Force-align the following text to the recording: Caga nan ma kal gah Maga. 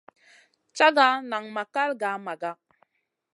Caga 0.77 1.07
nan 1.29 1.45
ma 1.55 1.63
kal 1.73 1.91
gah 2.01 2.17
Maga. 2.25 2.51